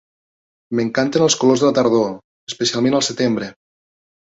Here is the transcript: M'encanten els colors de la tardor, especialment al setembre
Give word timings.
M'encanten 0.79 1.27
els 1.27 1.37
colors 1.43 1.67
de 1.67 1.69
la 1.71 1.77
tardor, 1.83 2.11
especialment 2.53 3.03
al 3.03 3.09
setembre 3.13 3.57